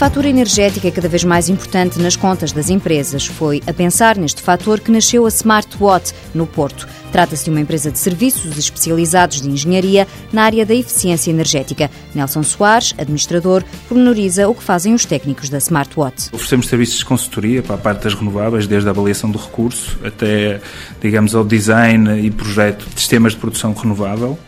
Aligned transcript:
fatura 0.00 0.30
energética 0.30 0.88
é 0.88 0.90
cada 0.90 1.10
vez 1.10 1.24
mais 1.24 1.50
importante 1.50 2.00
nas 2.00 2.16
contas 2.16 2.52
das 2.52 2.70
empresas. 2.70 3.26
Foi 3.26 3.62
a 3.66 3.72
pensar 3.74 4.16
neste 4.16 4.40
fator 4.40 4.80
que 4.80 4.90
nasceu 4.90 5.26
a 5.26 5.28
Smartwatt, 5.28 6.14
no 6.34 6.46
Porto. 6.46 6.88
Trata-se 7.12 7.44
de 7.44 7.50
uma 7.50 7.60
empresa 7.60 7.90
de 7.90 7.98
serviços 7.98 8.56
especializados 8.56 9.42
de 9.42 9.50
engenharia 9.50 10.08
na 10.32 10.44
área 10.44 10.64
da 10.64 10.74
eficiência 10.74 11.30
energética. 11.30 11.90
Nelson 12.14 12.42
Soares, 12.42 12.94
administrador, 12.96 13.62
pormenoriza 13.90 14.48
o 14.48 14.54
que 14.54 14.62
fazem 14.62 14.94
os 14.94 15.04
técnicos 15.04 15.50
da 15.50 15.58
Smartwatt. 15.58 16.30
Oferecemos 16.32 16.68
serviços 16.68 17.00
de 17.00 17.04
consultoria 17.04 17.62
para 17.62 17.74
a 17.74 17.78
parte 17.78 18.04
das 18.04 18.14
renováveis, 18.14 18.66
desde 18.66 18.88
a 18.88 18.92
avaliação 18.92 19.30
do 19.30 19.38
recurso 19.38 19.98
até, 20.02 20.62
digamos, 20.98 21.34
ao 21.34 21.44
design 21.44 22.26
e 22.26 22.30
projeto 22.30 22.86
de 22.88 22.98
sistemas 22.98 23.32
de 23.32 23.38
produção 23.38 23.74
renovável. 23.74 24.38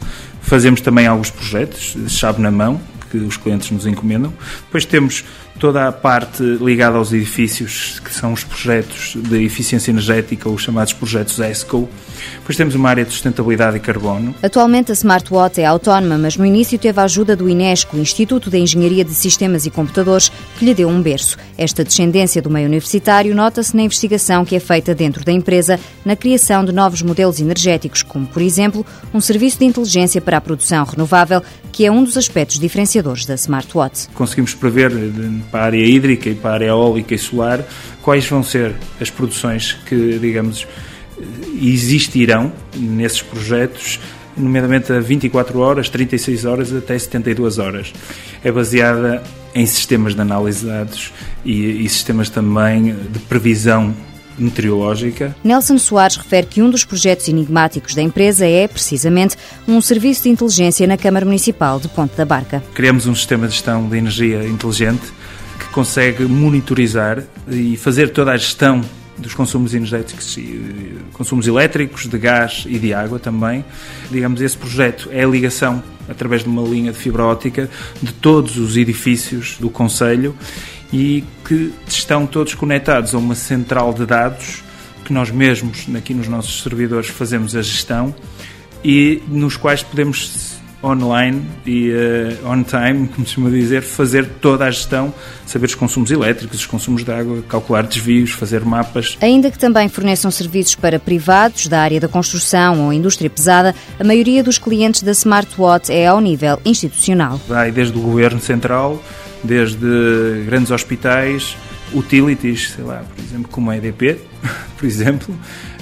Fazemos 0.40 0.80
também 0.80 1.06
alguns 1.06 1.30
projetos, 1.30 1.94
chave 2.08 2.40
na 2.40 2.50
mão, 2.50 2.80
que 3.12 3.18
os 3.18 3.36
clientes 3.36 3.70
nos 3.70 3.84
encomendam. 3.86 4.32
Depois 4.64 4.86
temos 4.86 5.24
toda 5.62 5.86
a 5.86 5.92
parte 5.92 6.42
ligada 6.42 6.98
aos 6.98 7.12
edifícios, 7.12 8.00
que 8.00 8.12
são 8.12 8.32
os 8.32 8.42
projetos 8.42 9.14
de 9.16 9.44
eficiência 9.44 9.92
energética, 9.92 10.48
os 10.48 10.60
chamados 10.60 10.92
projetos 10.92 11.38
ESCO. 11.38 11.88
Depois 12.38 12.56
temos 12.56 12.74
uma 12.74 12.88
área 12.88 13.04
de 13.04 13.12
sustentabilidade 13.12 13.76
e 13.76 13.80
carbono. 13.80 14.34
Atualmente 14.42 14.90
a 14.90 14.94
Smartwatt 14.94 15.60
é 15.60 15.64
autónoma, 15.64 16.18
mas 16.18 16.36
no 16.36 16.44
início 16.44 16.76
teve 16.80 16.98
a 16.98 17.04
ajuda 17.04 17.36
do 17.36 17.48
INESCO, 17.48 17.96
Instituto 17.96 18.50
de 18.50 18.58
Engenharia 18.58 19.04
de 19.04 19.14
Sistemas 19.14 19.64
e 19.64 19.70
Computadores, 19.70 20.32
que 20.58 20.64
lhe 20.64 20.74
deu 20.74 20.88
um 20.88 21.00
berço. 21.00 21.38
Esta 21.56 21.84
descendência 21.84 22.42
do 22.42 22.50
meio 22.50 22.66
universitário 22.66 23.32
nota-se 23.32 23.76
na 23.76 23.82
investigação 23.82 24.44
que 24.44 24.56
é 24.56 24.60
feita 24.60 24.96
dentro 24.96 25.24
da 25.24 25.30
empresa 25.30 25.78
na 26.04 26.16
criação 26.16 26.64
de 26.64 26.72
novos 26.72 27.02
modelos 27.02 27.38
energéticos, 27.38 28.02
como, 28.02 28.26
por 28.26 28.42
exemplo, 28.42 28.84
um 29.14 29.20
serviço 29.20 29.60
de 29.60 29.66
inteligência 29.66 30.20
para 30.20 30.38
a 30.38 30.40
produção 30.40 30.84
renovável, 30.84 31.40
que 31.70 31.86
é 31.86 31.90
um 31.90 32.02
dos 32.02 32.16
aspectos 32.16 32.58
diferenciadores 32.58 33.24
da 33.24 33.34
Smartwatt. 33.34 34.08
Conseguimos 34.12 34.54
prever 34.54 34.90
para 35.52 35.60
a 35.60 35.64
área 35.66 35.84
hídrica 35.84 36.30
e 36.30 36.34
para 36.34 36.50
a 36.50 36.54
área 36.54 36.66
eólica 36.66 37.14
e 37.14 37.18
solar 37.18 37.64
quais 38.02 38.26
vão 38.26 38.42
ser 38.42 38.74
as 39.00 39.10
produções 39.10 39.74
que, 39.86 40.18
digamos, 40.18 40.66
existirão 41.60 42.50
nesses 42.74 43.22
projetos 43.22 44.00
nomeadamente 44.36 44.90
a 44.90 44.98
24 44.98 45.58
horas, 45.58 45.90
36 45.90 46.44
horas 46.46 46.74
até 46.74 46.98
72 46.98 47.58
horas. 47.58 47.92
É 48.42 48.50
baseada 48.50 49.22
em 49.54 49.66
sistemas 49.66 50.14
de 50.14 50.20
análise 50.22 50.60
de 50.60 50.66
dados 50.66 51.12
e, 51.44 51.84
e 51.84 51.88
sistemas 51.88 52.30
também 52.30 52.94
de 52.94 53.18
previsão 53.20 53.94
meteorológica. 54.38 55.36
Nelson 55.44 55.76
Soares 55.76 56.16
refere 56.16 56.46
que 56.46 56.62
um 56.62 56.70
dos 56.70 56.84
projetos 56.84 57.28
enigmáticos 57.28 57.94
da 57.94 58.00
empresa 58.00 58.46
é, 58.46 58.66
precisamente, 58.66 59.36
um 59.68 59.80
serviço 59.80 60.22
de 60.22 60.30
inteligência 60.30 60.86
na 60.86 60.96
Câmara 60.96 61.26
Municipal 61.26 61.78
de 61.78 61.88
Ponte 61.88 62.16
da 62.16 62.24
Barca. 62.24 62.62
Criamos 62.74 63.06
um 63.06 63.14
sistema 63.14 63.46
de 63.46 63.52
gestão 63.52 63.86
de 63.86 63.98
energia 63.98 64.46
inteligente 64.48 65.02
que 65.62 65.68
consegue 65.72 66.24
monitorizar 66.24 67.22
e 67.48 67.76
fazer 67.76 68.10
toda 68.10 68.32
a 68.32 68.36
gestão 68.36 68.82
dos 69.16 69.34
consumos 69.34 69.74
energéticos, 69.74 70.36
consumos 71.12 71.46
elétricos, 71.46 72.08
de 72.08 72.18
gás 72.18 72.64
e 72.66 72.78
de 72.78 72.92
água 72.92 73.18
também. 73.18 73.64
Digamos, 74.10 74.40
esse 74.40 74.56
projeto 74.56 75.08
é 75.12 75.22
a 75.22 75.26
ligação, 75.26 75.82
através 76.08 76.42
de 76.42 76.48
uma 76.48 76.62
linha 76.62 76.92
de 76.92 76.98
fibra 76.98 77.24
óptica, 77.24 77.70
de 78.02 78.12
todos 78.12 78.56
os 78.58 78.76
edifícios 78.76 79.56
do 79.60 79.70
Conselho 79.70 80.34
e 80.92 81.24
que 81.44 81.72
estão 81.86 82.26
todos 82.26 82.54
conectados 82.54 83.14
a 83.14 83.18
uma 83.18 83.34
central 83.34 83.94
de 83.94 84.04
dados 84.04 84.62
que 85.04 85.12
nós 85.12 85.30
mesmos, 85.30 85.86
aqui 85.96 86.14
nos 86.14 86.28
nossos 86.28 86.62
servidores, 86.62 87.08
fazemos 87.08 87.54
a 87.56 87.62
gestão 87.62 88.14
e 88.84 89.22
nos 89.28 89.56
quais 89.56 89.82
podemos 89.82 90.60
online 90.82 91.42
e 91.64 91.90
uh, 91.90 92.48
on 92.48 92.62
time, 92.62 93.08
como 93.08 93.26
se 93.26 93.34
chama 93.34 93.50
dizer, 93.50 93.82
fazer 93.82 94.26
toda 94.40 94.64
a 94.64 94.70
gestão, 94.70 95.14
saber 95.46 95.66
os 95.66 95.74
consumos 95.74 96.10
elétricos, 96.10 96.58
os 96.58 96.66
consumos 96.66 97.04
de 97.04 97.12
água, 97.12 97.42
calcular 97.48 97.82
desvios, 97.82 98.30
fazer 98.32 98.64
mapas. 98.64 99.16
Ainda 99.20 99.50
que 99.50 99.58
também 99.58 99.88
forneçam 99.88 100.30
serviços 100.30 100.74
para 100.74 100.98
privados 100.98 101.68
da 101.68 101.80
área 101.80 102.00
da 102.00 102.08
construção 102.08 102.84
ou 102.84 102.92
indústria 102.92 103.30
pesada, 103.30 103.74
a 103.98 104.04
maioria 104.04 104.42
dos 104.42 104.58
clientes 104.58 105.02
da 105.02 105.12
Smartwatt 105.12 105.92
é 105.92 106.06
ao 106.06 106.20
nível 106.20 106.60
institucional. 106.64 107.40
Vai 107.48 107.70
desde 107.70 107.96
o 107.96 108.00
governo 108.00 108.40
central, 108.40 109.02
desde 109.44 110.44
grandes 110.46 110.70
hospitais, 110.70 111.56
utilities, 111.94 112.72
sei 112.72 112.84
lá, 112.84 113.04
por 113.14 113.22
exemplo, 113.22 113.48
como 113.50 113.70
a 113.70 113.76
EDP, 113.76 114.18
por 114.76 114.86
exemplo, 114.86 115.34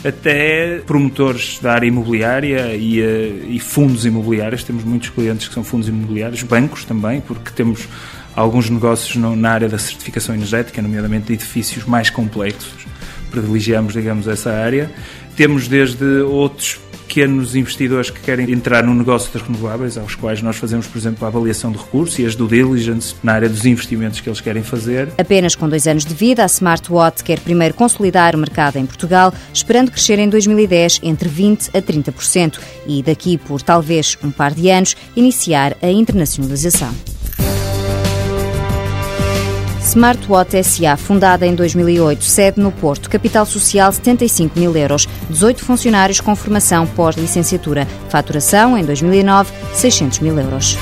até 0.04 0.78
promotores 0.86 1.58
da 1.60 1.72
área 1.72 1.86
imobiliária 1.86 2.74
e, 2.74 3.00
eh, 3.00 3.46
e, 3.48 3.58
fundos 3.60 4.04
imobiliários. 4.04 4.64
Temos 4.64 4.84
muitos 4.84 5.10
clientes 5.10 5.48
que 5.48 5.54
são 5.54 5.64
fundos 5.64 5.88
imobiliários, 5.88 6.42
bancos 6.42 6.84
também, 6.84 7.20
porque 7.20 7.50
temos 7.50 7.88
alguns 8.34 8.70
negócios 8.70 9.16
na 9.16 9.50
área 9.50 9.68
da 9.68 9.78
certificação 9.78 10.34
energética, 10.34 10.80
nomeadamente 10.80 11.26
de 11.26 11.34
edifícios 11.34 11.84
mais 11.84 12.10
complexos. 12.10 12.86
Privilegiamos, 13.30 13.92
digamos, 13.92 14.26
essa 14.26 14.50
área. 14.50 14.90
Temos 15.36 15.68
desde 15.68 16.04
outros 16.22 16.80
pequenos 17.10 17.56
investidores 17.56 18.08
que 18.08 18.20
querem 18.20 18.52
entrar 18.52 18.84
no 18.84 18.94
negócio 18.94 19.32
das 19.32 19.42
renováveis, 19.42 19.98
aos 19.98 20.14
quais 20.14 20.40
nós 20.40 20.56
fazemos, 20.56 20.86
por 20.86 20.96
exemplo, 20.96 21.24
a 21.24 21.28
avaliação 21.28 21.72
de 21.72 21.78
recursos 21.78 22.16
e 22.20 22.24
as 22.24 22.36
due 22.36 22.46
diligence 22.46 23.16
na 23.20 23.32
área 23.32 23.48
dos 23.48 23.66
investimentos 23.66 24.20
que 24.20 24.28
eles 24.28 24.40
querem 24.40 24.62
fazer. 24.62 25.08
Apenas 25.18 25.56
com 25.56 25.68
dois 25.68 25.88
anos 25.88 26.04
de 26.04 26.14
vida, 26.14 26.44
a 26.44 26.46
Smartwatt 26.46 27.24
quer 27.24 27.40
primeiro 27.40 27.74
consolidar 27.74 28.36
o 28.36 28.38
mercado 28.38 28.76
em 28.76 28.86
Portugal, 28.86 29.34
esperando 29.52 29.90
crescer 29.90 30.20
em 30.20 30.28
2010 30.28 31.00
entre 31.02 31.28
20% 31.28 31.70
a 31.74 31.82
30% 31.82 32.60
e 32.86 33.02
daqui 33.02 33.36
por 33.36 33.60
talvez 33.60 34.16
um 34.22 34.30
par 34.30 34.54
de 34.54 34.70
anos 34.70 34.96
iniciar 35.16 35.76
a 35.82 35.88
internacionalização. 35.88 37.09
Smartwatt 39.80 40.62
SA, 40.62 40.96
fundada 40.96 41.46
em 41.46 41.54
2008, 41.54 42.22
sede 42.22 42.60
no 42.60 42.70
Porto, 42.70 43.08
capital 43.08 43.46
social 43.46 43.90
75 43.90 44.58
mil 44.58 44.76
euros, 44.76 45.08
18 45.28 45.64
funcionários 45.64 46.20
com 46.20 46.36
formação 46.36 46.86
pós-licenciatura, 46.86 47.86
faturação 48.08 48.76
em 48.76 48.84
2009 48.84 49.52
600 49.72 50.18
mil 50.20 50.38
euros. 50.38 50.76